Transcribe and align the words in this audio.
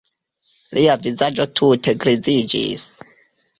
Lia 0.77 0.95
vizaĝo 1.03 1.47
tute 1.61 1.97
griziĝis. 2.07 2.91